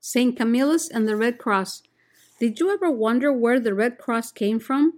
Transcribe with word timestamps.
St. 0.00 0.36
Camillus 0.36 0.88
and 0.88 1.08
the 1.08 1.16
Red 1.16 1.38
Cross. 1.38 1.82
Did 2.38 2.60
you 2.60 2.72
ever 2.72 2.90
wonder 2.90 3.32
where 3.32 3.58
the 3.58 3.74
Red 3.74 3.98
Cross 3.98 4.32
came 4.32 4.60
from? 4.60 4.94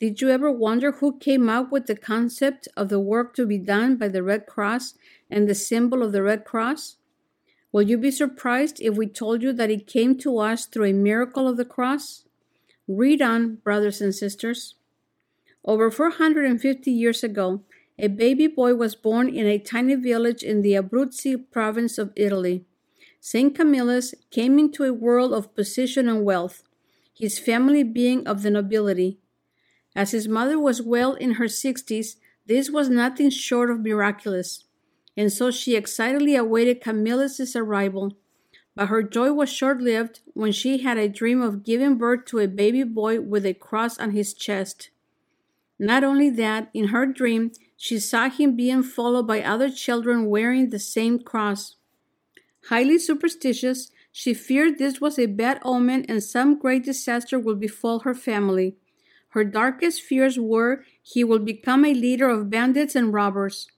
Did 0.00 0.20
you 0.20 0.30
ever 0.30 0.50
wonder 0.50 0.92
who 0.92 1.18
came 1.18 1.48
up 1.48 1.72
with 1.72 1.86
the 1.86 1.96
concept 1.96 2.68
of 2.76 2.88
the 2.88 3.00
work 3.00 3.34
to 3.34 3.46
be 3.46 3.58
done 3.58 3.96
by 3.96 4.08
the 4.08 4.22
Red 4.22 4.46
Cross 4.46 4.94
and 5.30 5.48
the 5.48 5.54
symbol 5.54 6.02
of 6.02 6.12
the 6.12 6.22
Red 6.22 6.44
Cross? 6.44 6.96
Will 7.72 7.82
you 7.82 7.98
be 7.98 8.10
surprised 8.10 8.80
if 8.80 8.96
we 8.96 9.06
told 9.06 9.42
you 9.42 9.52
that 9.52 9.70
it 9.70 9.86
came 9.86 10.16
to 10.18 10.38
us 10.38 10.64
through 10.64 10.86
a 10.86 10.92
miracle 10.92 11.46
of 11.46 11.56
the 11.56 11.66
cross? 11.66 12.24
Read 12.86 13.20
on, 13.20 13.56
brothers 13.56 14.00
and 14.00 14.14
sisters. 14.14 14.76
Over 15.64 15.90
450 15.90 16.90
years 16.90 17.22
ago, 17.22 17.62
a 17.98 18.08
baby 18.08 18.46
boy 18.46 18.74
was 18.74 18.94
born 18.94 19.28
in 19.28 19.46
a 19.46 19.58
tiny 19.58 19.96
village 19.96 20.42
in 20.42 20.62
the 20.62 20.72
Abruzzi 20.72 21.36
province 21.50 21.98
of 21.98 22.12
Italy. 22.16 22.64
St. 23.20 23.54
Camillus 23.54 24.14
came 24.30 24.58
into 24.58 24.84
a 24.84 24.92
world 24.92 25.32
of 25.32 25.54
position 25.54 26.08
and 26.08 26.24
wealth, 26.24 26.62
his 27.12 27.38
family 27.38 27.82
being 27.82 28.26
of 28.26 28.42
the 28.42 28.50
nobility. 28.50 29.18
As 29.94 30.12
his 30.12 30.28
mother 30.28 30.58
was 30.58 30.80
well 30.80 31.14
in 31.14 31.32
her 31.32 31.48
sixties, 31.48 32.16
this 32.46 32.70
was 32.70 32.88
nothing 32.88 33.30
short 33.30 33.70
of 33.70 33.80
miraculous, 33.80 34.64
and 35.16 35.32
so 35.32 35.50
she 35.50 35.74
excitedly 35.74 36.36
awaited 36.36 36.80
Camillus's 36.80 37.56
arrival. 37.56 38.16
But 38.74 38.86
her 38.86 39.02
joy 39.02 39.32
was 39.32 39.50
short 39.50 39.80
lived 39.80 40.20
when 40.34 40.52
she 40.52 40.78
had 40.78 40.98
a 40.98 41.08
dream 41.08 41.42
of 41.42 41.64
giving 41.64 41.96
birth 41.96 42.26
to 42.26 42.38
a 42.38 42.46
baby 42.46 42.84
boy 42.84 43.20
with 43.20 43.44
a 43.44 43.52
cross 43.52 43.98
on 43.98 44.12
his 44.12 44.32
chest. 44.32 44.90
Not 45.80 46.04
only 46.04 46.30
that, 46.30 46.70
in 46.72 46.88
her 46.88 47.04
dream, 47.04 47.50
she 47.76 47.98
saw 47.98 48.30
him 48.30 48.54
being 48.54 48.84
followed 48.84 49.26
by 49.26 49.42
other 49.42 49.68
children 49.70 50.26
wearing 50.26 50.70
the 50.70 50.78
same 50.78 51.18
cross. 51.18 51.74
Highly 52.66 52.98
superstitious, 52.98 53.90
she 54.12 54.34
feared 54.34 54.78
this 54.78 55.00
was 55.00 55.18
a 55.18 55.26
bad 55.26 55.60
omen 55.64 56.04
and 56.08 56.22
some 56.22 56.58
great 56.58 56.84
disaster 56.84 57.38
would 57.38 57.60
befall 57.60 58.00
her 58.00 58.14
family. 58.14 58.76
Her 59.30 59.44
darkest 59.44 60.02
fears 60.02 60.38
were 60.38 60.84
he 61.02 61.22
would 61.22 61.44
become 61.44 61.84
a 61.84 61.94
leader 61.94 62.28
of 62.28 62.50
bandits 62.50 62.94
and 62.94 63.12
robbers. 63.12 63.68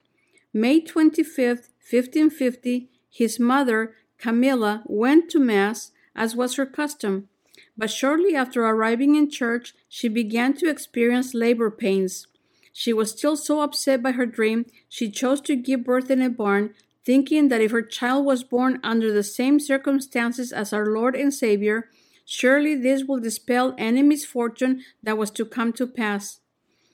May 0.53 0.81
25th, 0.81 1.69
1550, 1.89 2.89
his 3.11 3.39
mother, 3.39 3.95
Camilla, 4.19 4.83
went 4.87 5.31
to 5.31 5.39
Mass, 5.39 5.93
as 6.15 6.35
was 6.35 6.57
her 6.57 6.67
custom. 6.67 7.29
But 7.77 7.91
shortly 7.91 8.35
after 8.35 8.65
arriving 8.65 9.15
in 9.15 9.31
church, 9.31 9.75
she 9.89 10.09
began 10.09 10.55
to 10.55 10.69
experience 10.69 11.35
labor 11.35 11.71
pains. 11.71 12.27
She 12.73 12.93
was 12.93 13.11
still 13.11 13.37
so 13.37 13.61
upset 13.61 14.03
by 14.03 14.13
her 14.13 14.27
dream, 14.27 14.67
she 14.89 15.11
chose 15.11 15.41
to 15.43 15.57
give 15.57 15.85
birth 15.85 16.11
in 16.11 16.23
a 16.23 16.31
barn, 16.31 16.75
thinking 17.05 17.49
that 17.49 17.61
if 17.61 17.71
her 17.71 17.83
child 17.83 18.25
was 18.25 18.45
born 18.45 18.79
under 18.83 19.13
the 19.13 19.23
same 19.23 19.59
circumstances 19.59 20.53
as 20.53 20.73
our 20.73 20.87
Lord 20.87 21.17
and 21.17 21.33
Savior, 21.33 21.89
surely 22.25 22.75
this 22.75 23.05
will 23.05 23.21
dispel 23.21 23.75
any 23.79 24.03
misfortune 24.03 24.83
that 25.03 25.19
was 25.19 25.31
to 25.33 25.45
come 25.45 25.73
to 25.75 25.87
pass. 25.87 26.41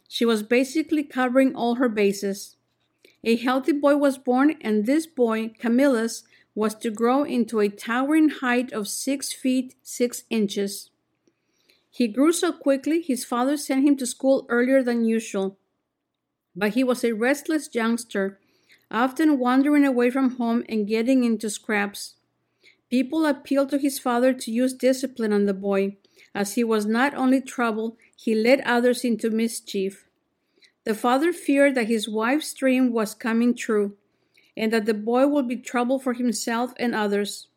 She 0.08 0.24
was 0.24 0.42
basically 0.42 1.02
covering 1.02 1.54
all 1.54 1.74
her 1.74 1.88
bases. 1.88 2.56
A 3.24 3.36
healthy 3.36 3.72
boy 3.72 3.96
was 3.96 4.18
born, 4.18 4.54
and 4.60 4.86
this 4.86 5.06
boy, 5.06 5.48
Camillus, 5.58 6.22
was 6.54 6.74
to 6.77 6.90
grow 6.90 7.24
into 7.24 7.60
a 7.60 7.68
towering 7.68 8.28
height 8.28 8.72
of 8.72 8.88
six 8.88 9.32
feet 9.32 9.74
six 9.82 10.24
inches. 10.30 10.90
He 11.90 12.08
grew 12.08 12.32
so 12.32 12.52
quickly, 12.52 13.02
his 13.02 13.24
father 13.24 13.56
sent 13.56 13.86
him 13.86 13.96
to 13.96 14.06
school 14.06 14.46
earlier 14.48 14.82
than 14.82 15.04
usual. 15.04 15.58
But 16.54 16.74
he 16.74 16.84
was 16.84 17.02
a 17.04 17.12
restless 17.12 17.74
youngster 17.74 18.38
often 18.91 19.39
wandering 19.39 19.84
away 19.84 20.11
from 20.11 20.37
home 20.37 20.65
and 20.69 20.87
getting 20.87 21.25
into 21.25 21.51
scraps. 21.51 22.15
People 22.91 23.27
appealed 23.27 23.70
to 23.70 23.79
his 23.79 23.98
father 23.98 24.33
to 24.33 24.51
use 24.51 24.73
discipline 24.73 25.33
on 25.33 25.47
the 25.47 25.55
boy, 25.55 25.97
as 26.34 26.55
he 26.55 26.62
was 26.62 26.87
not 26.87 27.14
only 27.14 27.41
trouble, 27.41 27.97
he 28.17 28.34
led 28.34 28.61
others 28.61 29.05
into 29.05 29.31
mischief. 29.31 30.07
The 30.84 30.95
father 30.95 31.33
feared 31.33 31.75
that 31.75 31.89
his 31.89 32.08
wife's 32.08 32.52
dream 32.55 32.92
was 32.92 33.14
coming 33.14 33.55
true, 33.55 33.96
and 34.57 34.73
that 34.73 34.86
the 34.86 34.95
boy 34.95 35.27
would 35.27 35.48
be 35.48 35.57
trouble 35.57 35.98
for 35.98 36.13
himself 36.13 36.73
and 36.79 36.95
others. 36.95 37.48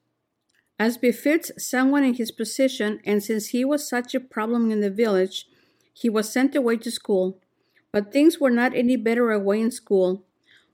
As 0.79 0.97
befits 0.97 1.51
someone 1.57 2.03
in 2.03 2.15
his 2.15 2.31
position, 2.31 3.01
and 3.05 3.21
since 3.21 3.47
he 3.47 3.63
was 3.63 3.87
such 3.87 4.15
a 4.15 4.19
problem 4.19 4.71
in 4.71 4.79
the 4.79 4.89
village, 4.89 5.45
he 5.93 6.09
was 6.09 6.31
sent 6.31 6.55
away 6.55 6.77
to 6.77 6.89
school. 6.89 7.39
But 7.91 8.11
things 8.11 8.39
were 8.39 8.49
not 8.49 8.73
any 8.73 8.95
better 8.95 9.31
away 9.31 9.59
in 9.59 9.71
school 9.71 10.25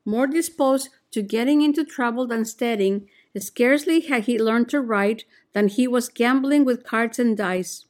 more 0.05 0.27
disposed 0.27 0.89
to 1.11 1.21
getting 1.21 1.61
into 1.61 1.83
trouble 1.83 2.27
than 2.27 2.45
studying, 2.45 3.09
scarcely 3.37 4.01
had 4.01 4.23
he 4.23 4.39
learned 4.39 4.69
to 4.69 4.79
write 4.79 5.25
than 5.53 5.67
he 5.67 5.87
was 5.87 6.07
gambling 6.07 6.63
with 6.63 6.85
cards 6.85 7.19
and 7.19 7.35
dice. 7.35 7.85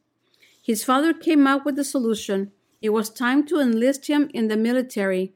His 0.62 0.84
father 0.84 1.14
came 1.14 1.46
up 1.46 1.66
with 1.66 1.76
the 1.76 1.84
solution. 1.84 2.52
It 2.82 2.90
was 2.90 3.10
time 3.10 3.46
to 3.48 3.60
enlist 3.60 4.08
him 4.08 4.30
in 4.34 4.48
the 4.48 4.58
military. 4.58 5.34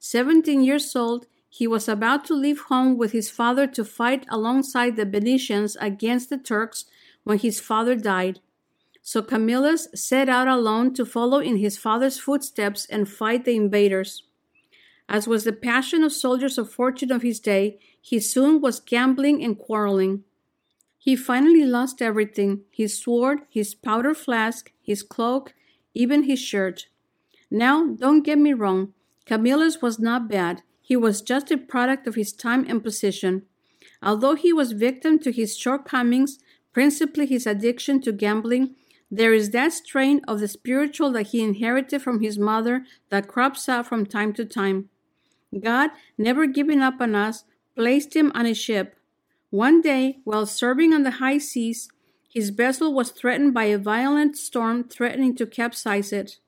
Seventeen 0.00 0.62
years 0.62 0.96
old, 0.96 1.26
he 1.48 1.68
was 1.68 1.88
about 1.88 2.24
to 2.24 2.34
leave 2.34 2.62
home 2.62 2.98
with 2.98 3.12
his 3.12 3.30
father 3.30 3.68
to 3.68 3.84
fight 3.84 4.26
alongside 4.28 4.96
the 4.96 5.04
Venetians 5.04 5.76
against 5.80 6.30
the 6.30 6.38
Turks 6.38 6.86
when 7.22 7.38
his 7.38 7.60
father 7.60 7.94
died. 7.94 8.40
So 9.02 9.22
Camillus 9.22 9.86
set 9.94 10.28
out 10.28 10.48
alone 10.48 10.94
to 10.94 11.04
follow 11.04 11.38
in 11.38 11.58
his 11.58 11.78
father's 11.78 12.18
footsteps 12.18 12.86
and 12.86 13.08
fight 13.08 13.44
the 13.44 13.54
invaders. 13.54 14.24
As 15.08 15.28
was 15.28 15.44
the 15.44 15.52
passion 15.52 16.02
of 16.02 16.12
soldiers 16.12 16.58
of 16.58 16.72
fortune 16.72 17.12
of 17.12 17.22
his 17.22 17.40
day, 17.40 17.78
he 18.00 18.20
soon 18.20 18.60
was 18.60 18.80
gambling 18.80 19.42
and 19.42 19.58
quarreling. 19.58 20.24
He 20.98 21.16
finally 21.16 21.64
lost 21.64 22.00
everything 22.00 22.62
his 22.70 23.00
sword, 23.02 23.40
his 23.48 23.74
powder 23.74 24.14
flask, 24.14 24.72
his 24.82 25.02
cloak, 25.02 25.54
even 25.94 26.24
his 26.24 26.38
shirt. 26.38 26.86
Now, 27.50 27.86
don't 27.86 28.22
get 28.22 28.38
me 28.38 28.52
wrong, 28.52 28.94
Camillus 29.26 29.80
was 29.80 29.98
not 29.98 30.28
bad. 30.28 30.62
He 30.80 30.96
was 30.96 31.22
just 31.22 31.50
a 31.50 31.56
product 31.56 32.06
of 32.06 32.14
his 32.14 32.32
time 32.32 32.66
and 32.68 32.82
position. 32.82 33.42
Although 34.02 34.34
he 34.34 34.52
was 34.52 34.72
victim 34.72 35.18
to 35.20 35.32
his 35.32 35.56
shortcomings, 35.56 36.38
principally 36.72 37.26
his 37.26 37.46
addiction 37.46 38.00
to 38.02 38.12
gambling, 38.12 38.74
there 39.10 39.32
is 39.32 39.50
that 39.50 39.72
strain 39.72 40.20
of 40.26 40.40
the 40.40 40.48
spiritual 40.48 41.12
that 41.12 41.28
he 41.28 41.42
inherited 41.42 42.02
from 42.02 42.20
his 42.20 42.38
mother 42.38 42.84
that 43.10 43.28
crops 43.28 43.68
up 43.68 43.86
from 43.86 44.04
time 44.04 44.32
to 44.34 44.44
time. 44.44 44.90
God, 45.60 45.90
never 46.18 46.46
giving 46.46 46.80
up 46.80 47.00
on 47.00 47.14
us, 47.14 47.44
placed 47.76 48.14
him 48.14 48.32
on 48.34 48.46
a 48.46 48.54
ship. 48.54 48.96
One 49.50 49.80
day, 49.80 50.18
while 50.24 50.46
serving 50.46 50.92
on 50.92 51.02
the 51.02 51.12
high 51.12 51.38
seas, 51.38 51.88
his 52.28 52.50
vessel 52.50 52.92
was 52.92 53.10
threatened 53.10 53.54
by 53.54 53.64
a 53.64 53.78
violent 53.78 54.36
storm 54.36 54.84
threatening 54.84 55.36
to 55.36 55.46
capsize 55.46 56.12
it. 56.12 56.38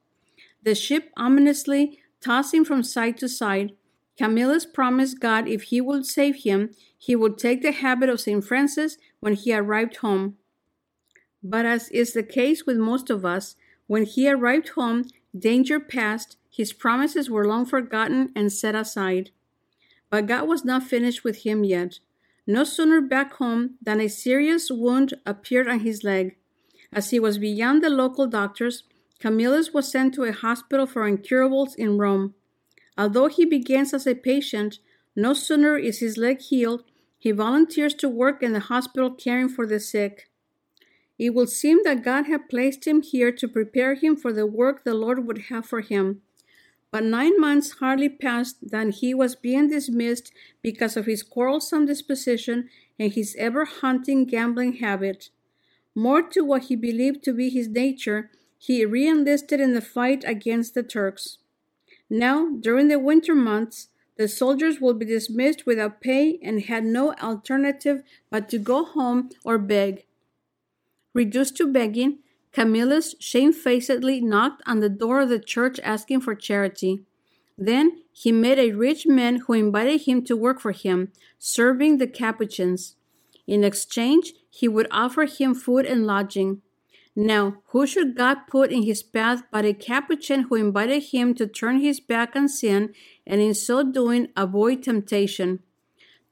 The 0.63 0.75
ship 0.75 1.11
ominously 1.17 2.01
tossing 2.21 2.65
from 2.65 2.83
side 2.83 3.19
to 3.19 3.29
side, 3.29 3.73
Camillus 4.19 4.65
promised 4.65 5.21
God 5.21 5.47
if 5.47 5.65
he 5.65 5.81
would 5.81 6.07
save 6.07 6.43
him, 6.43 6.71
he 6.97 7.15
would 7.15 7.39
take 7.39 7.63
the 7.63 7.73
habit 7.73 8.09
of 8.09 8.21
St. 8.21 8.43
Francis 8.43 8.97
when 9.21 9.35
he 9.35 9.55
arrived 9.55 9.97
home. 9.97 10.37
But 11.43 11.67
as 11.67 11.89
is 11.91 12.13
the 12.13 12.23
case 12.23 12.67
with 12.67 12.79
most 12.79 13.11
of 13.11 13.25
us, 13.25 13.57
when 13.87 14.05
he 14.05 14.29
arrived 14.29 14.71
home, 14.71 15.05
danger 15.39 15.79
passed, 15.79 16.37
his 16.57 16.73
promises 16.73 17.29
were 17.29 17.47
long 17.47 17.67
forgotten 17.67 18.33
and 18.35 18.51
set 18.51 18.75
aside. 18.75 19.31
But 20.09 20.27
God 20.27 20.49
was 20.49 20.65
not 20.65 20.85
finished 20.85 21.23
with 21.23 21.43
him 21.43 21.65
yet. 21.65 21.99
No 22.47 22.65
sooner 22.65 23.03
back 23.03 23.35
home 23.35 23.75
than 23.83 24.01
a 24.01 24.09
serious 24.09 24.71
wound 24.71 25.13
appeared 25.27 25.69
on 25.69 25.81
his 25.81 26.03
leg. 26.03 26.37
As 26.91 27.11
he 27.11 27.21
was 27.21 27.37
beyond 27.37 27.83
the 27.83 27.91
local 27.91 28.27
doctors, 28.27 28.85
Camillus 29.21 29.75
was 29.75 29.93
sent 29.93 30.15
to 30.15 30.25
a 30.25 30.33
hospital 30.33 30.87
for 30.87 31.07
incurables 31.07 31.75
in 31.75 31.99
Rome. 31.99 32.33
Although 32.97 33.27
he 33.27 33.45
begins 33.45 33.93
as 33.93 34.07
a 34.07 34.15
patient, 34.15 34.79
no 35.15 35.35
sooner 35.35 35.77
is 35.77 35.99
his 35.99 36.17
leg 36.17 36.41
healed, 36.41 36.85
he 37.19 37.33
volunteers 37.33 37.93
to 37.97 38.09
work 38.09 38.43
in 38.43 38.55
the 38.55 38.61
hospital 38.61 39.11
caring 39.11 39.51
for 39.51 39.67
the 39.67 39.79
sick. 39.79 40.31
It 41.19 41.35
will 41.35 41.47
seem 41.47 41.81
that 41.85 42.03
God 42.03 42.25
had 42.25 42.49
placed 42.49 42.87
him 42.87 43.03
here 43.03 43.31
to 43.33 43.47
prepare 43.47 43.95
him 43.95 44.17
for 44.17 44.33
the 44.33 44.47
work 44.47 44.85
the 44.85 44.95
Lord 44.95 45.27
would 45.27 45.39
have 45.51 45.67
for 45.67 45.83
him. 45.83 46.23
But 46.97 47.05
nine 47.05 47.39
months 47.39 47.73
hardly 47.73 48.09
passed 48.09 48.71
than 48.71 48.91
he 48.91 49.13
was 49.13 49.37
being 49.37 49.69
dismissed 49.69 50.33
because 50.63 50.97
of 50.97 51.05
his 51.05 51.23
quarrelsome 51.23 51.85
disposition 51.85 52.71
and 52.99 53.13
his 53.13 53.37
ever 53.39 53.67
hunting 53.67 54.25
gambling 54.25 54.77
habit. 54.77 55.29
More 55.95 56.23
to 56.23 56.41
what 56.43 56.65
he 56.65 56.75
believed 56.75 57.23
to 57.25 57.35
be 57.35 57.51
his 57.51 57.69
nature, 57.69 58.31
he 58.57 58.83
re 58.87 59.07
enlisted 59.07 59.61
in 59.61 59.75
the 59.75 59.83
fight 59.83 60.25
against 60.27 60.73
the 60.73 60.83
Turks. 60.83 61.37
Now, 62.09 62.49
during 62.59 62.89
the 62.89 62.99
winter 62.99 63.35
months, 63.35 63.91
the 64.17 64.27
soldiers 64.27 64.81
would 64.81 64.99
be 64.99 65.05
dismissed 65.05 65.67
without 65.67 66.01
pay 66.01 66.39
and 66.43 66.63
had 66.63 66.83
no 66.83 67.13
alternative 67.17 68.05
but 68.31 68.49
to 68.49 68.59
go 68.59 68.87
home 68.87 69.29
or 69.45 69.59
beg. 69.59 70.07
Reduced 71.13 71.59
to 71.59 71.71
begging, 71.71 72.21
Camillus 72.57 73.15
shamefacedly 73.21 74.23
knocked 74.23 74.63
on 74.65 74.81
the 74.81 74.89
door 74.89 75.21
of 75.21 75.29
the 75.29 75.39
church 75.39 75.79
asking 75.85 76.23
for 76.23 76.35
charity. 76.35 77.03
Then 77.59 78.01
he 78.11 78.33
met 78.33 78.59
a 78.59 78.73
rich 78.73 79.07
man 79.07 79.41
who 79.41 79.53
invited 79.53 80.05
him 80.05 80.25
to 80.25 80.39
work 80.39 80.59
for 80.59 80.73
him, 80.73 81.13
serving 81.39 81.99
the 81.99 82.07
Capuchins. 82.07 82.97
In 83.47 83.63
exchange, 83.63 84.33
he 84.49 84.69
would 84.69 84.89
offer 84.91 85.27
him 85.27 85.55
food 85.55 85.85
and 85.85 86.07
lodging. 86.07 86.63
Now, 87.15 87.59
who 87.73 87.87
should 87.87 88.17
God 88.17 88.47
put 88.49 88.73
in 88.73 88.85
his 88.85 89.03
path 89.03 89.43
but 89.53 89.67
a 89.67 89.75
Capuchin 89.75 90.45
who 90.45 90.55
invited 90.55 91.03
him 91.13 91.35
to 91.35 91.47
turn 91.47 91.81
his 91.81 92.01
back 92.01 92.35
on 92.35 92.49
sin 92.49 92.95
and 93.27 93.43
in 93.43 93.53
so 93.53 93.83
doing 93.83 94.29
avoid 94.35 94.83
temptation? 94.83 95.59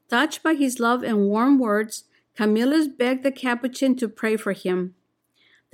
Touched 0.09 0.41
by 0.41 0.55
his 0.55 0.79
love 0.79 1.03
and 1.03 1.27
warm 1.27 1.59
words, 1.59 2.05
Camillus 2.35 2.87
begged 2.87 3.21
the 3.21 3.31
Capuchin 3.31 3.95
to 3.97 4.09
pray 4.09 4.35
for 4.37 4.53
him. 4.53 4.95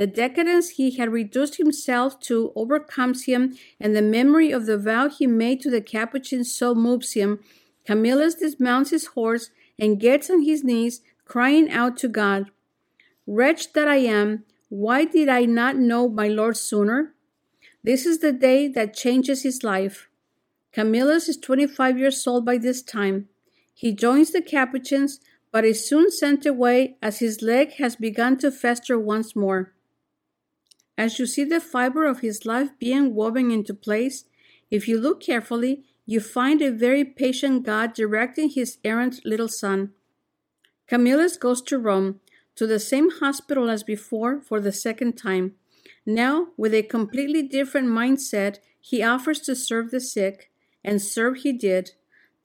The 0.01 0.07
decadence 0.07 0.69
he 0.69 0.97
had 0.97 1.13
reduced 1.13 1.57
himself 1.57 2.19
to 2.21 2.51
overcomes 2.55 3.25
him, 3.25 3.55
and 3.79 3.95
the 3.95 4.01
memory 4.01 4.51
of 4.51 4.65
the 4.65 4.79
vow 4.79 5.09
he 5.09 5.27
made 5.27 5.61
to 5.61 5.69
the 5.69 5.79
Capuchin 5.79 6.43
so 6.43 6.73
moves 6.73 7.11
him. 7.11 7.39
Camillus 7.85 8.33
dismounts 8.33 8.89
his 8.89 9.05
horse 9.13 9.51
and 9.77 9.99
gets 9.99 10.27
on 10.31 10.41
his 10.41 10.63
knees, 10.63 11.01
crying 11.25 11.69
out 11.69 11.97
to 11.97 12.07
God, 12.07 12.49
Wretch 13.27 13.73
that 13.73 13.87
I 13.87 13.97
am, 13.97 14.43
why 14.69 15.05
did 15.05 15.29
I 15.29 15.45
not 15.45 15.77
know 15.77 16.09
my 16.09 16.27
Lord 16.27 16.57
sooner? 16.57 17.13
This 17.83 18.07
is 18.07 18.21
the 18.21 18.33
day 18.33 18.67
that 18.69 18.95
changes 18.95 19.43
his 19.43 19.63
life. 19.63 20.09
Camillus 20.71 21.29
is 21.29 21.37
25 21.37 21.99
years 21.99 22.25
old 22.25 22.43
by 22.43 22.57
this 22.57 22.81
time. 22.81 23.29
He 23.71 23.93
joins 23.93 24.31
the 24.31 24.41
Capuchins, 24.41 25.19
but 25.51 25.63
is 25.63 25.87
soon 25.87 26.09
sent 26.09 26.47
away 26.47 26.97
as 27.03 27.19
his 27.19 27.43
leg 27.43 27.73
has 27.73 27.95
begun 27.95 28.39
to 28.39 28.49
fester 28.49 28.97
once 28.97 29.35
more. 29.35 29.73
As 30.97 31.19
you 31.19 31.25
see 31.25 31.43
the 31.43 31.59
fiber 31.59 32.05
of 32.05 32.19
his 32.19 32.45
life 32.45 32.69
being 32.79 33.15
woven 33.15 33.51
into 33.51 33.73
place, 33.73 34.25
if 34.69 34.87
you 34.87 34.99
look 34.99 35.21
carefully, 35.21 35.83
you 36.05 36.19
find 36.19 36.61
a 36.61 36.71
very 36.71 37.05
patient 37.05 37.63
God 37.63 37.93
directing 37.93 38.49
his 38.49 38.77
errant 38.83 39.21
little 39.25 39.47
son. 39.47 39.91
Camillus 40.87 41.37
goes 41.37 41.61
to 41.63 41.77
Rome, 41.77 42.19
to 42.55 42.67
the 42.67 42.79
same 42.79 43.09
hospital 43.09 43.69
as 43.69 43.83
before 43.83 44.41
for 44.41 44.59
the 44.59 44.71
second 44.71 45.13
time. 45.13 45.53
Now, 46.05 46.47
with 46.57 46.73
a 46.73 46.83
completely 46.83 47.43
different 47.43 47.87
mindset, 47.87 48.57
he 48.79 49.03
offers 49.03 49.39
to 49.41 49.55
serve 49.55 49.91
the 49.91 50.01
sick, 50.01 50.51
and 50.83 51.01
serve 51.01 51.37
he 51.37 51.53
did. 51.53 51.91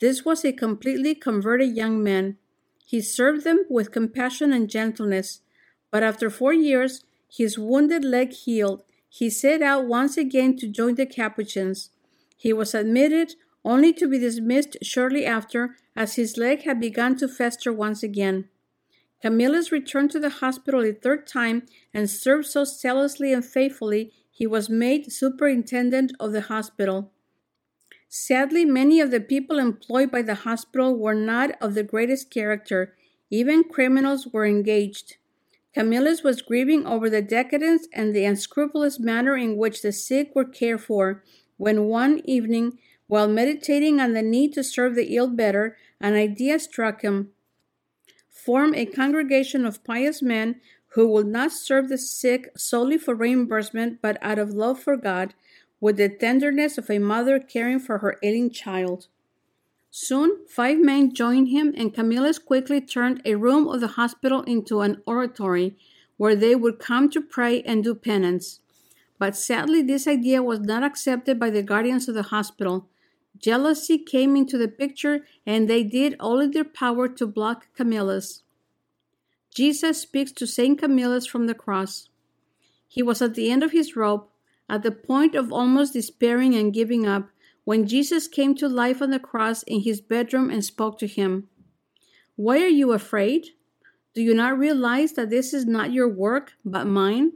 This 0.00 0.24
was 0.24 0.44
a 0.44 0.52
completely 0.52 1.14
converted 1.14 1.74
young 1.74 2.02
man. 2.02 2.36
He 2.84 3.00
served 3.00 3.44
them 3.44 3.64
with 3.68 3.90
compassion 3.90 4.52
and 4.52 4.68
gentleness, 4.68 5.40
but 5.90 6.02
after 6.02 6.28
four 6.28 6.52
years, 6.52 7.02
his 7.28 7.58
wounded 7.58 8.04
leg 8.04 8.32
healed. 8.32 8.82
He 9.08 9.30
set 9.30 9.62
out 9.62 9.86
once 9.86 10.16
again 10.16 10.56
to 10.58 10.68
join 10.68 10.94
the 10.94 11.06
Capuchins. 11.06 11.90
He 12.36 12.52
was 12.52 12.74
admitted 12.74 13.34
only 13.64 13.92
to 13.94 14.08
be 14.08 14.18
dismissed 14.18 14.76
shortly 14.82 15.26
after, 15.26 15.76
as 15.96 16.14
his 16.14 16.36
leg 16.36 16.62
had 16.62 16.78
begun 16.78 17.16
to 17.16 17.28
fester 17.28 17.72
once 17.72 18.02
again. 18.02 18.48
Camillus 19.22 19.72
returned 19.72 20.10
to 20.10 20.20
the 20.20 20.28
hospital 20.28 20.84
a 20.84 20.92
third 20.92 21.26
time 21.26 21.62
and 21.92 22.08
served 22.08 22.46
so 22.46 22.64
zealously 22.64 23.32
and 23.32 23.44
faithfully 23.44 24.12
he 24.30 24.46
was 24.46 24.68
made 24.68 25.10
superintendent 25.10 26.12
of 26.20 26.32
the 26.32 26.42
hospital. 26.42 27.10
Sadly, 28.08 28.64
many 28.64 29.00
of 29.00 29.10
the 29.10 29.20
people 29.20 29.58
employed 29.58 30.10
by 30.10 30.22
the 30.22 30.36
hospital 30.36 30.96
were 30.96 31.14
not 31.14 31.52
of 31.60 31.74
the 31.74 31.82
greatest 31.82 32.30
character. 32.30 32.94
Even 33.30 33.64
criminals 33.64 34.28
were 34.28 34.46
engaged. 34.46 35.16
Camillus 35.76 36.22
was 36.22 36.40
grieving 36.40 36.86
over 36.86 37.10
the 37.10 37.20
decadence 37.20 37.86
and 37.92 38.16
the 38.16 38.24
unscrupulous 38.24 38.98
manner 38.98 39.36
in 39.36 39.58
which 39.58 39.82
the 39.82 39.92
sick 39.92 40.34
were 40.34 40.46
cared 40.46 40.80
for 40.80 41.22
when 41.58 41.84
one 41.84 42.22
evening, 42.24 42.78
while 43.08 43.28
meditating 43.28 44.00
on 44.00 44.14
the 44.14 44.22
need 44.22 44.54
to 44.54 44.64
serve 44.64 44.94
the 44.94 45.14
ill 45.14 45.28
better, 45.28 45.76
an 46.00 46.14
idea 46.14 46.58
struck 46.58 47.02
him 47.02 47.30
form 48.30 48.74
a 48.74 48.86
congregation 48.86 49.66
of 49.66 49.84
pious 49.84 50.22
men 50.22 50.58
who 50.94 51.06
will 51.06 51.24
not 51.24 51.52
serve 51.52 51.90
the 51.90 51.98
sick 51.98 52.48
solely 52.56 52.96
for 52.96 53.14
reimbursement, 53.14 54.00
but 54.00 54.16
out 54.22 54.38
of 54.38 54.54
love 54.54 54.80
for 54.80 54.96
God, 54.96 55.34
with 55.78 55.98
the 55.98 56.08
tenderness 56.08 56.78
of 56.78 56.88
a 56.88 56.98
mother 56.98 57.38
caring 57.38 57.80
for 57.80 57.98
her 57.98 58.16
ailing 58.22 58.48
child. 58.48 59.08
Soon, 59.98 60.44
five 60.46 60.78
men 60.78 61.14
joined 61.14 61.48
him, 61.48 61.72
and 61.74 61.94
Camillus 61.94 62.38
quickly 62.38 62.82
turned 62.82 63.22
a 63.24 63.34
room 63.34 63.66
of 63.66 63.80
the 63.80 63.96
hospital 63.96 64.42
into 64.42 64.82
an 64.82 65.00
oratory 65.06 65.74
where 66.18 66.36
they 66.36 66.54
would 66.54 66.78
come 66.78 67.08
to 67.08 67.22
pray 67.22 67.62
and 67.62 67.82
do 67.82 67.94
penance. 67.94 68.60
But 69.18 69.36
sadly, 69.36 69.80
this 69.80 70.06
idea 70.06 70.42
was 70.42 70.60
not 70.60 70.82
accepted 70.82 71.40
by 71.40 71.48
the 71.48 71.62
guardians 71.62 72.08
of 72.08 72.14
the 72.14 72.24
hospital, 72.24 72.90
Jealousy 73.38 73.96
came 73.96 74.36
into 74.36 74.58
the 74.58 74.68
picture, 74.68 75.24
and 75.46 75.66
they 75.66 75.82
did 75.82 76.14
all 76.20 76.40
in 76.40 76.50
their 76.50 76.64
power 76.64 77.08
to 77.08 77.26
block 77.26 77.68
Camillus. 77.74 78.42
Jesus 79.54 80.02
speaks 80.02 80.30
to 80.32 80.46
St. 80.46 80.78
Camillus 80.78 81.26
from 81.26 81.46
the 81.46 81.54
cross. 81.54 82.10
He 82.86 83.02
was 83.02 83.22
at 83.22 83.34
the 83.34 83.50
end 83.50 83.62
of 83.62 83.72
his 83.72 83.96
rope, 83.96 84.30
at 84.68 84.82
the 84.82 84.90
point 84.90 85.34
of 85.34 85.52
almost 85.52 85.94
despairing 85.94 86.54
and 86.54 86.74
giving 86.74 87.06
up, 87.06 87.30
when 87.66 87.86
Jesus 87.86 88.26
came 88.26 88.54
to 88.54 88.66
life 88.66 89.02
on 89.02 89.10
the 89.10 89.20
cross 89.20 89.62
in 89.64 89.80
his 89.82 90.00
bedroom 90.00 90.48
and 90.48 90.64
spoke 90.64 90.98
to 91.00 91.06
him. 91.06 91.48
Why 92.36 92.62
are 92.62 92.74
you 92.80 92.92
afraid? 92.92 93.48
Do 94.14 94.22
you 94.22 94.32
not 94.32 94.58
realize 94.58 95.12
that 95.12 95.28
this 95.28 95.52
is 95.52 95.66
not 95.66 95.92
your 95.92 96.08
work, 96.08 96.54
but 96.64 96.86
mine? 96.86 97.32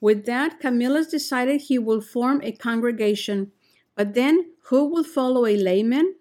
With 0.00 0.26
that, 0.26 0.58
Camillus 0.58 1.06
decided 1.06 1.60
he 1.60 1.78
would 1.78 2.02
form 2.02 2.40
a 2.42 2.50
congregation 2.50 3.52
but 3.96 4.12
then, 4.12 4.52
who 4.68 4.84
will 4.84 5.02
follow 5.02 5.46
a 5.46 5.56
layman? 5.56 6.16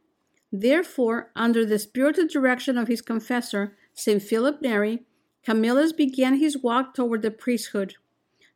Therefore, 0.52 1.32
under 1.36 1.66
the 1.66 1.78
spiritual 1.78 2.28
direction 2.28 2.78
of 2.78 2.88
his 2.88 3.02
confessor, 3.02 3.76
St. 3.94 4.24
Philip 4.24 4.62
Neri, 4.62 5.04
Camillus 5.44 5.92
began 5.92 6.40
his 6.40 6.58
walk 6.58 6.96
toward 6.96 7.22
the 7.22 7.32
priesthood. 7.32 7.96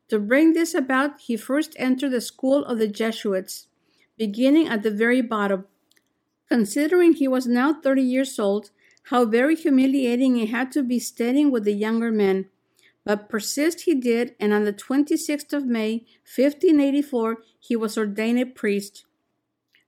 To 0.08 0.18
bring 0.18 0.54
this 0.54 0.74
about, 0.74 1.20
he 1.20 1.36
first 1.36 1.76
entered 1.78 2.12
the 2.12 2.22
school 2.22 2.64
of 2.64 2.80
the 2.80 2.88
Jesuits, 2.88 3.68
beginning 4.20 4.68
at 4.68 4.84
the 4.84 4.92
very 4.92 5.22
bottom. 5.22 5.66
Considering 6.48 7.14
he 7.14 7.28
was 7.28 7.48
now 7.48 7.74
30 7.74 8.02
years 8.04 8.38
old, 8.38 8.70
how 9.04 9.26
very 9.26 9.56
humiliating 9.56 10.38
it 10.38 10.50
had 10.50 10.72
to 10.74 10.84
be 10.84 11.00
studying 11.00 11.50
with 11.50 11.64
the 11.64 11.74
younger 11.74 12.12
men. 12.12 12.50
But 13.06 13.30
persist 13.30 13.82
he 13.82 13.96
did, 13.96 14.36
and 14.40 14.54
on 14.54 14.66
the 14.66 14.74
26th 14.74 15.54
of 15.54 15.66
May, 15.66 16.06
1584, 16.26 17.38
he 17.60 17.76
was 17.76 17.98
ordained 17.98 18.40
a 18.40 18.46
priest. 18.46 19.06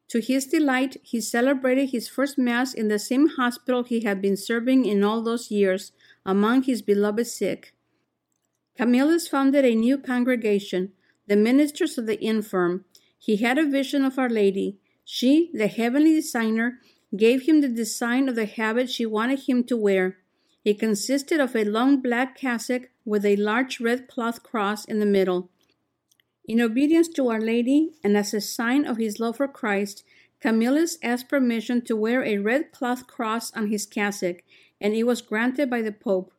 To 0.08 0.20
his 0.20 0.46
delight, 0.46 0.98
he 1.04 1.22
celebrated 1.22 1.90
his 1.90 2.08
first 2.08 2.38
Mass 2.38 2.74
in 2.74 2.88
the 2.88 3.00
same 3.00 3.28
hospital 3.28 3.84
he 3.84 4.02
had 4.02 4.22
been 4.22 4.38
serving 4.38 4.86
in 4.86 5.04
all 5.04 5.22
those 5.22 5.52
years, 5.52 5.92
among 6.26 6.64
his 6.64 6.82
beloved 6.82 7.28
sick. 7.28 7.74
Camillus 8.78 9.28
founded 9.28 9.66
a 9.66 9.76
new 9.76 9.98
congregation, 9.98 10.94
the 11.28 11.36
Ministers 11.36 11.98
of 11.98 12.08
the 12.08 12.24
Infirm. 12.24 12.86
He 13.24 13.36
had 13.36 13.60
a 13.60 13.70
vision 13.70 14.04
of 14.04 14.18
Our 14.18 14.32
Lady. 14.32 14.80
She, 15.06 15.52
the 15.54 15.68
heavenly 15.68 16.16
designer, 16.16 16.80
gave 17.16 17.44
him 17.44 17.62
the 17.62 17.70
design 17.70 18.28
of 18.28 18.36
the 18.36 18.48
habit 18.48 18.90
she 18.90 19.06
wanted 19.06 19.42
him 19.42 19.64
to 19.66 19.78
wear. 19.78 20.18
It 20.66 20.80
consisted 20.80 21.40
of 21.40 21.56
a 21.56 21.64
long 21.64 22.02
black 22.02 22.36
cassock 22.36 22.90
with 23.06 23.24
a 23.24 23.36
large 23.36 23.80
red 23.80 24.08
cloth 24.08 24.42
cross 24.42 24.86
in 24.86 25.00
the 25.00 25.06
middle. 25.06 25.52
In 26.46 26.60
obedience 26.60 27.08
to 27.10 27.30
Our 27.30 27.40
Lady 27.40 27.92
and 28.04 28.18
as 28.18 28.34
a 28.34 28.42
sign 28.42 28.86
of 28.86 28.98
his 28.98 29.20
love 29.20 29.38
for 29.38 29.48
Christ, 29.48 30.04
Camillus 30.42 30.98
asked 31.04 31.30
permission 31.30 31.84
to 31.84 31.96
wear 31.96 32.24
a 32.24 32.40
red 32.40 32.72
cloth 32.72 33.06
cross 33.06 33.54
on 33.54 33.68
his 33.68 33.86
cassock, 33.86 34.38
and 34.80 34.96
it 34.96 35.04
was 35.04 35.22
granted 35.22 35.70
by 35.70 35.84
the 35.84 35.92
Pope. 35.92 36.34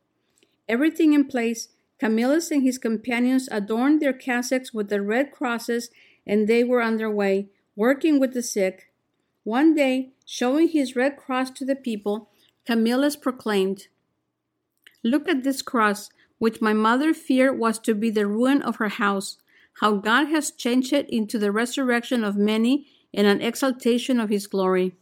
Everything 0.67 1.13
in 1.13 1.29
place, 1.29 1.69
Camillus 1.97 2.51
and 2.51 2.63
his 2.63 2.77
companions 2.77 3.47
adorned 3.49 4.01
their 4.01 4.11
cassocks 4.11 4.73
with 4.73 4.89
the 4.89 5.01
red 5.01 5.31
crosses, 5.31 5.89
and 6.25 6.47
they 6.47 6.63
were 6.63 6.81
on 6.81 6.97
their 6.97 7.11
way, 7.11 7.49
working 7.75 8.19
with 8.19 8.33
the 8.33 8.43
sick. 8.43 8.91
One 9.43 9.73
day, 9.73 10.13
showing 10.25 10.69
his 10.69 10.95
red 10.95 11.17
cross 11.17 11.49
to 11.51 11.65
the 11.65 11.75
people, 11.75 12.29
Camillus 12.65 13.15
proclaimed, 13.15 13.87
Look 15.03 15.27
at 15.27 15.43
this 15.43 15.61
cross, 15.61 16.09
which 16.37 16.61
my 16.61 16.73
mother 16.73 17.13
feared 17.13 17.59
was 17.59 17.77
to 17.79 17.93
be 17.93 18.09
the 18.09 18.27
ruin 18.27 18.61
of 18.61 18.77
her 18.77 18.89
house 18.89 19.37
how 19.81 19.95
God 19.95 20.27
has 20.27 20.51
changed 20.51 20.93
it 20.93 21.09
into 21.09 21.39
the 21.39 21.51
resurrection 21.51 22.23
of 22.23 22.35
many 22.35 22.87
and 23.13 23.27
an 23.27 23.41
exaltation 23.41 24.19
of 24.19 24.29
his 24.29 24.47
glory. 24.47 24.95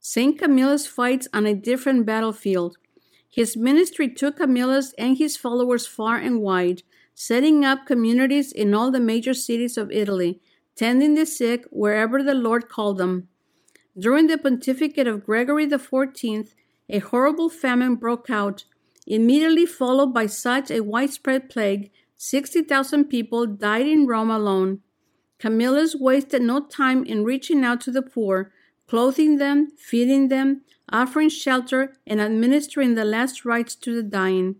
St. 0.00 0.38
Camillus 0.38 0.86
fights 0.86 1.28
on 1.32 1.46
a 1.46 1.54
different 1.54 2.06
battlefield. 2.06 2.76
His 3.30 3.56
ministry 3.56 4.08
took 4.08 4.36
Camillus 4.36 4.94
and 4.98 5.18
his 5.18 5.36
followers 5.36 5.86
far 5.86 6.16
and 6.16 6.40
wide, 6.40 6.82
setting 7.20 7.64
up 7.64 7.84
communities 7.84 8.52
in 8.52 8.72
all 8.72 8.92
the 8.92 9.00
major 9.00 9.34
cities 9.34 9.76
of 9.76 9.90
Italy, 9.90 10.40
tending 10.76 11.14
the 11.14 11.26
sick 11.26 11.64
wherever 11.72 12.22
the 12.22 12.32
Lord 12.32 12.68
called 12.68 12.96
them. 12.96 13.26
During 13.98 14.28
the 14.28 14.38
pontificate 14.38 15.08
of 15.08 15.26
Gregory 15.26 15.66
XIV, 15.66 16.54
a 16.88 17.00
horrible 17.00 17.48
famine 17.48 17.96
broke 17.96 18.30
out, 18.30 18.66
immediately 19.04 19.66
followed 19.66 20.14
by 20.14 20.26
such 20.26 20.70
a 20.70 20.84
widespread 20.84 21.50
plague 21.50 21.90
60,000 22.16 23.06
people 23.06 23.46
died 23.46 23.88
in 23.88 24.06
Rome 24.06 24.30
alone. 24.30 24.78
Camillus 25.40 25.96
wasted 25.96 26.42
no 26.42 26.60
time 26.60 27.04
in 27.04 27.24
reaching 27.24 27.64
out 27.64 27.80
to 27.80 27.90
the 27.90 28.02
poor, 28.02 28.52
clothing 28.86 29.38
them, 29.38 29.72
feeding 29.76 30.28
them, 30.28 30.62
offering 30.92 31.30
shelter 31.30 31.96
and 32.06 32.20
administering 32.20 32.94
the 32.94 33.04
last 33.04 33.44
rites 33.44 33.74
to 33.74 33.92
the 33.92 34.04
dying. 34.04 34.54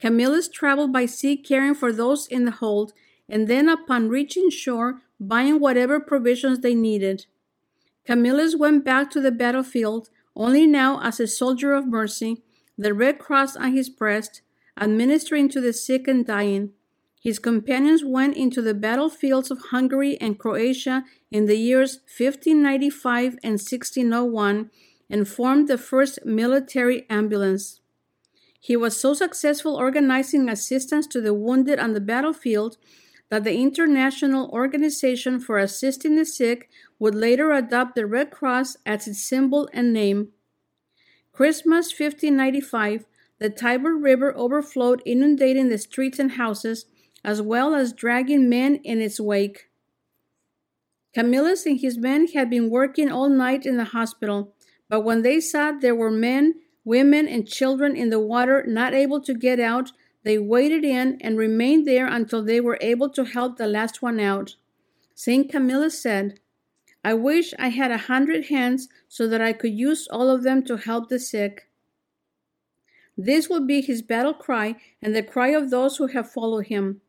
Camillus 0.00 0.48
traveled 0.48 0.92
by 0.92 1.06
sea 1.06 1.36
caring 1.36 1.74
for 1.74 1.92
those 1.92 2.26
in 2.26 2.44
the 2.44 2.52
hold, 2.52 2.92
and 3.28 3.48
then 3.48 3.68
upon 3.68 4.08
reaching 4.08 4.50
shore, 4.50 5.02
buying 5.18 5.58
whatever 5.58 5.98
provisions 5.98 6.60
they 6.60 6.74
needed. 6.74 7.26
Camillus 8.06 8.56
went 8.56 8.84
back 8.84 9.10
to 9.10 9.20
the 9.20 9.32
battlefield, 9.32 10.08
only 10.36 10.66
now 10.66 11.00
as 11.02 11.18
a 11.18 11.26
soldier 11.26 11.74
of 11.74 11.86
mercy, 11.86 12.42
the 12.76 12.94
red 12.94 13.18
cross 13.18 13.56
on 13.56 13.72
his 13.72 13.90
breast, 13.90 14.40
administering 14.80 15.48
to 15.48 15.60
the 15.60 15.72
sick 15.72 16.06
and 16.06 16.24
dying. 16.24 16.70
His 17.20 17.40
companions 17.40 18.04
went 18.04 18.36
into 18.36 18.62
the 18.62 18.74
battlefields 18.74 19.50
of 19.50 19.58
Hungary 19.70 20.16
and 20.20 20.38
Croatia 20.38 21.04
in 21.30 21.46
the 21.46 21.56
years 21.56 21.98
1595 22.06 23.38
and 23.42 23.54
1601 23.54 24.70
and 25.10 25.28
formed 25.28 25.68
the 25.68 25.78
first 25.78 26.24
military 26.24 27.04
ambulance. 27.10 27.80
He 28.60 28.76
was 28.76 28.96
so 28.96 29.14
successful 29.14 29.76
organizing 29.76 30.48
assistance 30.48 31.06
to 31.08 31.20
the 31.20 31.34
wounded 31.34 31.78
on 31.78 31.94
the 31.94 32.00
battlefield 32.00 32.76
that 33.30 33.44
the 33.44 33.54
International 33.54 34.48
Organization 34.50 35.38
for 35.38 35.58
Assisting 35.58 36.16
the 36.16 36.24
Sick 36.24 36.68
would 36.98 37.14
later 37.14 37.52
adopt 37.52 37.94
the 37.94 38.06
Red 38.06 38.30
Cross 38.30 38.76
as 38.86 39.06
its 39.06 39.22
symbol 39.22 39.68
and 39.72 39.92
name. 39.92 40.28
Christmas 41.32 41.86
1595, 41.88 43.06
the 43.38 43.50
Tiber 43.50 43.94
River 43.94 44.34
overflowed, 44.36 45.02
inundating 45.06 45.68
the 45.68 45.78
streets 45.78 46.18
and 46.18 46.32
houses, 46.32 46.86
as 47.24 47.40
well 47.40 47.74
as 47.74 47.92
dragging 47.92 48.48
men 48.48 48.76
in 48.82 49.00
its 49.00 49.20
wake. 49.20 49.68
Camillus 51.14 51.66
and 51.66 51.80
his 51.80 51.96
men 51.96 52.26
had 52.28 52.50
been 52.50 52.70
working 52.70 53.10
all 53.10 53.28
night 53.28 53.66
in 53.66 53.76
the 53.76 53.84
hospital, 53.84 54.54
but 54.88 55.02
when 55.02 55.22
they 55.22 55.40
saw 55.40 55.72
there 55.72 55.94
were 55.94 56.10
men, 56.10 56.54
women, 56.88 57.28
and 57.28 57.46
children 57.46 57.94
in 57.94 58.08
the 58.08 58.18
water 58.18 58.64
not 58.66 58.94
able 58.94 59.20
to 59.20 59.34
get 59.34 59.60
out, 59.60 59.92
they 60.24 60.38
waded 60.38 60.84
in 60.84 61.18
and 61.20 61.36
remained 61.36 61.86
there 61.86 62.06
until 62.06 62.42
they 62.42 62.60
were 62.60 62.78
able 62.80 63.10
to 63.10 63.24
help 63.24 63.58
the 63.58 63.66
last 63.66 64.00
one 64.00 64.18
out. 64.18 64.56
St. 65.14 65.50
Camillus 65.50 66.00
said, 66.00 66.40
I 67.04 67.12
wish 67.12 67.52
I 67.58 67.68
had 67.68 67.90
a 67.90 68.06
hundred 68.12 68.46
hands 68.46 68.88
so 69.06 69.28
that 69.28 69.42
I 69.42 69.52
could 69.52 69.72
use 69.72 70.08
all 70.10 70.30
of 70.30 70.42
them 70.42 70.64
to 70.64 70.76
help 70.76 71.08
the 71.08 71.18
sick. 71.18 71.68
This 73.16 73.48
will 73.48 73.66
be 73.66 73.82
his 73.82 74.00
battle 74.00 74.34
cry 74.34 74.76
and 75.02 75.14
the 75.14 75.22
cry 75.22 75.48
of 75.48 75.70
those 75.70 75.98
who 75.98 76.06
have 76.06 76.32
followed 76.32 76.66
him. 76.68 77.00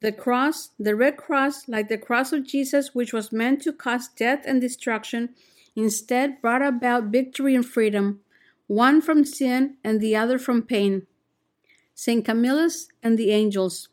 The 0.00 0.12
cross, 0.12 0.70
the 0.80 0.96
red 0.96 1.16
cross, 1.16 1.68
like 1.68 1.88
the 1.88 1.98
cross 1.98 2.32
of 2.32 2.44
Jesus, 2.44 2.92
which 2.92 3.12
was 3.12 3.30
meant 3.30 3.62
to 3.62 3.72
cause 3.72 4.08
death 4.08 4.42
and 4.46 4.60
destruction, 4.60 5.30
instead 5.76 6.42
brought 6.42 6.62
about 6.62 7.04
victory 7.04 7.54
and 7.54 7.64
freedom, 7.64 8.20
one 8.66 9.00
from 9.00 9.24
sin 9.24 9.76
and 9.84 10.00
the 10.00 10.16
other 10.16 10.38
from 10.38 10.62
pain. 10.62 11.06
St. 11.94 12.24
Camillus 12.24 12.88
and 13.02 13.18
the 13.18 13.30
angels. 13.30 13.88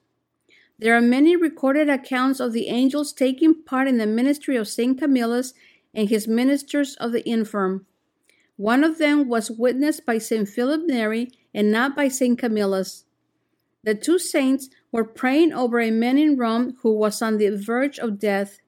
There 0.77 0.95
are 0.95 1.01
many 1.01 1.35
recorded 1.35 1.89
accounts 1.89 2.39
of 2.39 2.53
the 2.53 2.69
angels 2.69 3.11
taking 3.11 3.63
part 3.63 3.87
in 3.87 3.97
the 3.97 4.07
ministry 4.07 4.55
of 4.55 4.67
St. 4.67 4.97
Camillus 4.97 5.53
and 5.93 6.09
his 6.09 6.27
ministers 6.27 6.95
of 6.95 7.11
the 7.11 7.27
infirm. 7.29 7.85
One 8.55 8.83
of 8.83 8.97
them 8.97 9.27
was 9.27 9.51
witnessed 9.51 10.05
by 10.05 10.17
St. 10.17 10.47
Philip 10.47 10.81
Neri 10.85 11.31
and 11.53 11.71
not 11.71 11.95
by 11.95 12.07
St. 12.07 12.39
Camillus. 12.39 13.05
The 13.83 13.95
two 13.95 14.19
saints 14.19 14.69
were 14.91 15.05
praying 15.05 15.53
over 15.53 15.79
a 15.79 15.91
man 15.91 16.17
in 16.17 16.37
Rome 16.37 16.77
who 16.81 16.93
was 16.93 17.21
on 17.21 17.37
the 17.37 17.49
verge 17.49 17.99
of 17.99 18.19
death. 18.19 18.59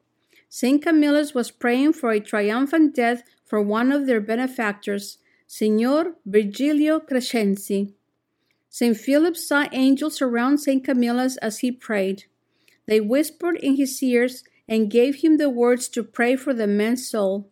St. 0.50 0.81
Camillus 0.81 1.34
was 1.34 1.51
praying 1.51 1.93
for 1.93 2.12
a 2.12 2.20
triumphant 2.20 2.96
death 2.96 3.24
for 3.46 3.62
one 3.62 3.91
of 3.91 4.05
their 4.05 4.22
benefactors, 4.22 5.17
Signor 5.53 6.15
Virgilio 6.25 7.01
Crescenzi. 7.01 7.91
St. 8.70 8.96
Philip 8.96 9.36
saw 9.36 9.67
angels 9.74 10.22
around 10.22 10.60
St. 10.60 10.81
Camillus 10.81 11.36
as 11.39 11.60
he 11.60 11.74
prayed. 11.74 12.24
They 12.86 13.01
whispered 13.01 13.58
in 13.58 13.75
his 13.75 14.01
ears 14.01 14.46
and 14.65 14.89
gave 14.89 15.15
him 15.15 15.36
the 15.36 15.50
words 15.50 15.89
to 15.89 16.03
pray 16.03 16.38
for 16.38 16.53
the 16.53 16.67
man's 16.67 17.05
soul. 17.05 17.50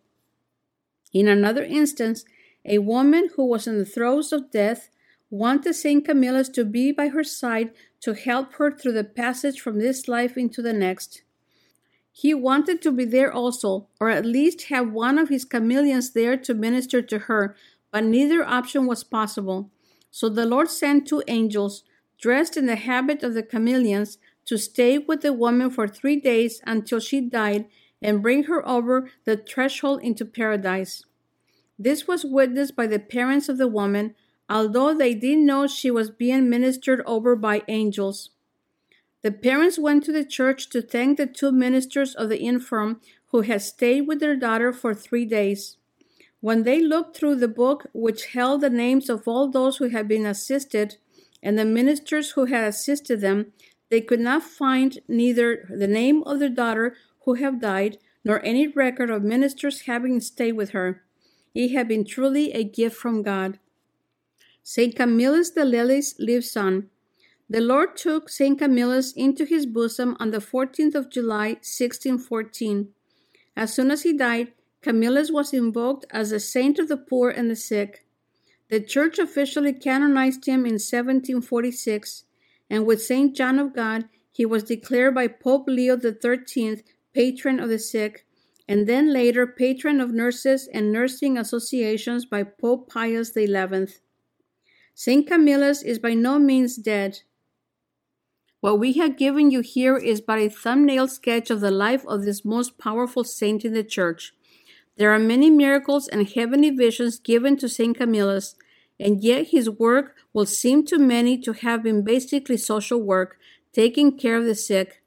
In 1.12 1.28
another 1.28 1.62
instance, 1.62 2.24
a 2.64 2.78
woman 2.78 3.28
who 3.36 3.44
was 3.44 3.66
in 3.66 3.76
the 3.76 3.84
throes 3.84 4.32
of 4.32 4.50
death 4.50 4.88
wanted 5.28 5.74
St. 5.74 6.02
Camillus 6.02 6.48
to 6.54 6.64
be 6.64 6.92
by 6.92 7.08
her 7.08 7.22
side 7.22 7.70
to 8.00 8.14
help 8.14 8.54
her 8.54 8.72
through 8.72 8.92
the 8.92 9.04
passage 9.04 9.60
from 9.60 9.78
this 9.78 10.08
life 10.08 10.38
into 10.38 10.62
the 10.62 10.72
next. 10.72 11.20
He 12.12 12.34
wanted 12.34 12.82
to 12.82 12.92
be 12.92 13.04
there 13.04 13.32
also, 13.32 13.88
or 14.00 14.10
at 14.10 14.26
least 14.26 14.68
have 14.68 14.90
one 14.90 15.18
of 15.18 15.28
his 15.28 15.44
Camillians 15.44 16.12
there 16.12 16.36
to 16.38 16.54
minister 16.54 17.02
to 17.02 17.18
her, 17.20 17.56
but 17.90 18.04
neither 18.04 18.44
option 18.44 18.86
was 18.86 19.04
possible. 19.04 19.70
So 20.10 20.28
the 20.28 20.46
Lord 20.46 20.70
sent 20.70 21.06
two 21.06 21.22
angels, 21.28 21.84
dressed 22.20 22.56
in 22.56 22.66
the 22.66 22.76
habit 22.76 23.22
of 23.22 23.34
the 23.34 23.42
Camillians, 23.42 24.18
to 24.46 24.58
stay 24.58 24.98
with 24.98 25.20
the 25.20 25.32
woman 25.32 25.70
for 25.70 25.86
three 25.86 26.16
days 26.16 26.60
until 26.66 26.98
she 26.98 27.20
died 27.20 27.66
and 28.02 28.22
bring 28.22 28.44
her 28.44 28.66
over 28.66 29.08
the 29.24 29.36
threshold 29.36 30.02
into 30.02 30.24
paradise. 30.24 31.04
This 31.78 32.08
was 32.08 32.24
witnessed 32.24 32.76
by 32.76 32.86
the 32.86 32.98
parents 32.98 33.48
of 33.48 33.58
the 33.58 33.68
woman, 33.68 34.14
although 34.48 34.92
they 34.94 35.14
didn't 35.14 35.46
know 35.46 35.66
she 35.66 35.90
was 35.90 36.10
being 36.10 36.50
ministered 36.50 37.02
over 37.06 37.36
by 37.36 37.62
angels. 37.68 38.30
The 39.22 39.30
parents 39.30 39.78
went 39.78 40.04
to 40.04 40.12
the 40.12 40.24
church 40.24 40.70
to 40.70 40.82
thank 40.82 41.18
the 41.18 41.26
two 41.26 41.52
ministers 41.52 42.14
of 42.14 42.28
the 42.28 42.42
infirm 42.44 43.00
who 43.28 43.42
had 43.42 43.62
stayed 43.62 44.02
with 44.02 44.18
their 44.18 44.36
daughter 44.36 44.72
for 44.72 44.94
three 44.94 45.24
days. 45.24 45.76
When 46.40 46.62
they 46.62 46.80
looked 46.80 47.16
through 47.16 47.36
the 47.36 47.48
book, 47.48 47.86
which 47.92 48.26
held 48.26 48.62
the 48.62 48.70
names 48.70 49.10
of 49.10 49.28
all 49.28 49.48
those 49.48 49.76
who 49.76 49.88
had 49.88 50.08
been 50.08 50.24
assisted 50.24 50.96
and 51.42 51.58
the 51.58 51.64
ministers 51.64 52.30
who 52.32 52.46
had 52.46 52.64
assisted 52.64 53.20
them, 53.20 53.52
they 53.90 54.00
could 54.00 54.20
not 54.20 54.42
find 54.42 54.98
neither 55.08 55.66
the 55.68 55.86
name 55.86 56.22
of 56.24 56.38
their 56.38 56.48
daughter 56.48 56.96
who 57.24 57.34
had 57.34 57.60
died 57.60 57.98
nor 58.24 58.44
any 58.44 58.66
record 58.66 59.10
of 59.10 59.22
ministers 59.22 59.82
having 59.82 60.20
stayed 60.20 60.52
with 60.52 60.70
her. 60.70 61.02
It 61.54 61.72
had 61.72 61.88
been 61.88 62.04
truly 62.04 62.52
a 62.52 62.64
gift 62.64 62.96
from 62.96 63.22
God. 63.22 63.58
St. 64.62 64.94
Camillus 64.94 65.50
de 65.50 65.64
Lellis 65.64 66.14
lives 66.18 66.56
on. 66.56 66.88
The 67.48 67.60
Lord 67.60 67.96
took 67.96 68.28
St. 68.28 68.58
Camillus 68.58 69.12
into 69.12 69.44
his 69.44 69.66
bosom 69.66 70.16
on 70.20 70.30
the 70.30 70.38
14th 70.38 70.94
of 70.94 71.10
July, 71.10 71.58
1614. 71.66 72.90
As 73.56 73.74
soon 73.74 73.90
as 73.90 74.02
he 74.02 74.12
died, 74.12 74.52
Camillus 74.82 75.30
was 75.30 75.52
invoked 75.52 76.06
as 76.10 76.32
a 76.32 76.40
saint 76.40 76.78
of 76.78 76.88
the 76.88 76.96
poor 76.96 77.28
and 77.30 77.50
the 77.50 77.56
sick. 77.56 78.06
The 78.70 78.80
Church 78.80 79.18
officially 79.18 79.72
canonized 79.72 80.46
him 80.46 80.60
in 80.60 80.74
1746, 80.74 82.24
and 82.70 82.86
with 82.86 83.02
St. 83.02 83.36
John 83.36 83.58
of 83.58 83.74
God, 83.74 84.08
he 84.32 84.46
was 84.46 84.62
declared 84.62 85.14
by 85.14 85.26
Pope 85.26 85.66
Leo 85.66 85.98
XIII 85.98 86.82
patron 87.12 87.60
of 87.60 87.68
the 87.68 87.78
sick, 87.78 88.26
and 88.68 88.86
then 88.86 89.12
later 89.12 89.46
patron 89.46 90.00
of 90.00 90.12
nurses 90.12 90.68
and 90.72 90.92
nursing 90.92 91.36
associations 91.36 92.24
by 92.24 92.44
Pope 92.44 92.88
Pius 92.88 93.34
XI. 93.34 93.86
St. 94.94 95.26
Camillus 95.26 95.82
is 95.82 95.98
by 95.98 96.14
no 96.14 96.38
means 96.38 96.76
dead. 96.76 97.20
What 98.60 98.78
we 98.78 98.92
have 98.94 99.16
given 99.16 99.50
you 99.50 99.60
here 99.60 99.96
is 99.96 100.20
but 100.20 100.38
a 100.38 100.48
thumbnail 100.48 101.08
sketch 101.08 101.50
of 101.50 101.60
the 101.60 101.70
life 101.70 102.06
of 102.06 102.24
this 102.24 102.44
most 102.44 102.78
powerful 102.78 103.24
saint 103.24 103.64
in 103.64 103.72
the 103.72 103.82
Church. 103.82 104.34
There 104.96 105.12
are 105.12 105.18
many 105.18 105.50
miracles 105.50 106.08
and 106.08 106.28
heavenly 106.28 106.70
visions 106.70 107.18
given 107.18 107.56
to 107.58 107.68
St. 107.68 107.96
Camillus, 107.96 108.54
and 108.98 109.22
yet 109.22 109.48
his 109.48 109.70
work 109.70 110.16
will 110.32 110.46
seem 110.46 110.84
to 110.86 110.98
many 110.98 111.38
to 111.38 111.52
have 111.52 111.82
been 111.82 112.02
basically 112.02 112.56
social 112.56 113.00
work, 113.00 113.38
taking 113.72 114.18
care 114.18 114.36
of 114.36 114.44
the 114.44 114.54
sick. 114.54 115.02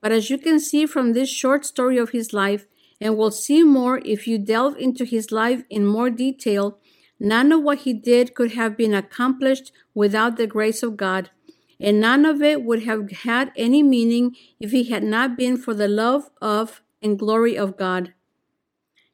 But 0.00 0.12
as 0.12 0.30
you 0.30 0.38
can 0.38 0.58
see 0.58 0.86
from 0.86 1.12
this 1.12 1.28
short 1.28 1.64
story 1.64 1.98
of 1.98 2.10
his 2.10 2.32
life, 2.32 2.66
and 3.00 3.16
will 3.16 3.30
see 3.30 3.62
more 3.62 4.00
if 4.04 4.26
you 4.26 4.36
delve 4.36 4.76
into 4.76 5.04
his 5.04 5.30
life 5.32 5.62
in 5.70 5.86
more 5.86 6.10
detail, 6.10 6.78
none 7.18 7.50
of 7.50 7.62
what 7.62 7.78
he 7.78 7.94
did 7.94 8.34
could 8.34 8.52
have 8.52 8.76
been 8.76 8.92
accomplished 8.92 9.72
without 9.94 10.36
the 10.36 10.46
grace 10.46 10.82
of 10.82 10.96
God 10.96 11.30
and 11.80 11.98
none 11.98 12.26
of 12.26 12.42
it 12.42 12.62
would 12.62 12.82
have 12.82 13.10
had 13.10 13.50
any 13.56 13.82
meaning 13.82 14.36
if 14.60 14.74
it 14.74 14.88
had 14.88 15.02
not 15.02 15.36
been 15.36 15.56
for 15.56 15.72
the 15.72 15.88
love 15.88 16.30
of 16.40 16.82
and 17.02 17.18
glory 17.18 17.56
of 17.56 17.76
God. 17.76 18.12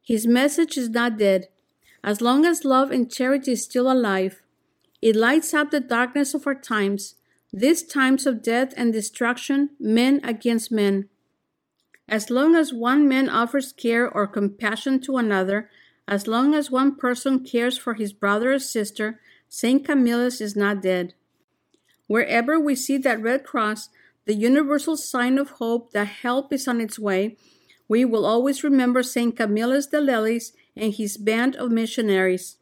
His 0.06 0.24
message 0.24 0.78
is 0.78 0.88
not 0.88 1.18
dead. 1.18 1.48
As 2.04 2.20
long 2.20 2.44
as 2.44 2.64
love 2.64 2.92
and 2.92 3.10
charity 3.10 3.52
is 3.52 3.64
still 3.64 3.90
alive, 3.90 4.40
it 5.02 5.16
lights 5.16 5.52
up 5.52 5.72
the 5.72 5.80
darkness 5.80 6.32
of 6.32 6.46
our 6.46 6.54
times, 6.54 7.16
these 7.52 7.82
times 7.82 8.24
of 8.24 8.40
death 8.40 8.72
and 8.76 8.92
destruction, 8.92 9.70
men 9.80 10.20
against 10.22 10.70
men. 10.70 11.08
As 12.08 12.30
long 12.30 12.54
as 12.54 12.72
one 12.72 13.08
man 13.08 13.28
offers 13.28 13.72
care 13.72 14.08
or 14.08 14.28
compassion 14.28 15.00
to 15.00 15.16
another, 15.16 15.68
as 16.06 16.28
long 16.28 16.54
as 16.54 16.70
one 16.70 16.94
person 16.94 17.44
cares 17.44 17.76
for 17.76 17.94
his 17.94 18.12
brother 18.12 18.52
or 18.52 18.60
sister, 18.60 19.18
St. 19.48 19.84
Camillus 19.84 20.40
is 20.40 20.54
not 20.54 20.82
dead. 20.82 21.14
Wherever 22.06 22.60
we 22.60 22.76
see 22.76 22.96
that 22.98 23.20
red 23.20 23.42
cross, 23.42 23.88
the 24.24 24.34
universal 24.34 24.96
sign 24.96 25.36
of 25.36 25.58
hope 25.58 25.90
that 25.90 26.06
help 26.06 26.52
is 26.52 26.68
on 26.68 26.80
its 26.80 26.96
way, 26.96 27.36
we 27.88 28.04
will 28.04 28.26
always 28.26 28.64
remember 28.64 29.02
St. 29.02 29.36
Camillus 29.36 29.86
de 29.86 30.00
Lellis 30.00 30.52
and 30.76 30.94
his 30.94 31.16
band 31.16 31.56
of 31.56 31.70
missionaries. 31.70 32.56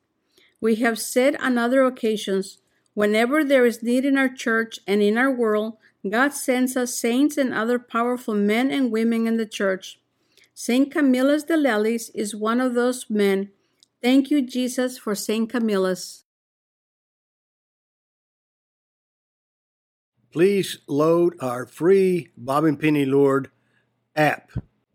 We 0.60 0.76
have 0.76 0.98
said 0.98 1.36
on 1.36 1.58
other 1.58 1.84
occasions, 1.84 2.58
whenever 2.94 3.44
there 3.44 3.66
is 3.66 3.82
need 3.82 4.04
in 4.04 4.16
our 4.16 4.28
church 4.28 4.78
and 4.86 5.02
in 5.02 5.18
our 5.18 5.30
world, 5.30 5.76
God 6.08 6.34
sends 6.34 6.76
us 6.76 6.98
saints 6.98 7.36
and 7.38 7.54
other 7.54 7.78
powerful 7.78 8.34
men 8.34 8.70
and 8.70 8.92
women 8.92 9.26
in 9.26 9.36
the 9.36 9.46
church. 9.46 9.98
Saint 10.52 10.92
Camillus 10.92 11.44
de 11.44 11.56
Lellis 11.56 12.10
is 12.14 12.34
one 12.34 12.60
of 12.60 12.74
those 12.74 13.06
men. 13.08 13.50
Thank 14.02 14.30
you, 14.30 14.42
Jesus, 14.42 14.98
for 14.98 15.14
Saint 15.14 15.50
Camillus. 15.50 16.24
Please 20.30 20.78
load 20.88 21.36
our 21.40 21.64
free 21.64 22.28
Bob 22.36 22.64
and 22.64 22.78
Penny 22.78 23.04
Lord 23.04 23.50
app. 24.14 24.50